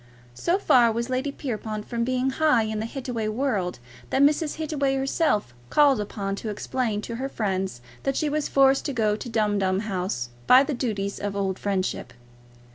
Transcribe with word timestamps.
So 0.33 0.57
far 0.57 0.91
was 0.91 1.11
Lady 1.11 1.31
Pierrepoint 1.31 1.85
from 1.87 2.03
being 2.03 2.31
high 2.31 2.63
in 2.63 2.79
the 2.79 2.87
Hittaway 2.87 3.27
world, 3.27 3.77
that 4.09 4.23
Mrs. 4.23 4.55
Hittaway 4.55 4.93
felt 4.93 4.99
herself 5.01 5.53
called 5.69 6.01
upon 6.01 6.35
to 6.37 6.49
explain 6.49 7.01
to 7.03 7.17
her 7.17 7.29
friends 7.29 7.81
that 8.01 8.17
she 8.17 8.27
was 8.27 8.47
forced 8.47 8.83
to 8.85 8.93
go 8.93 9.15
to 9.15 9.29
Dumdum 9.29 9.81
House 9.81 10.29
by 10.47 10.63
the 10.63 10.73
duties 10.73 11.19
of 11.19 11.35
old 11.35 11.59
friendship. 11.59 12.13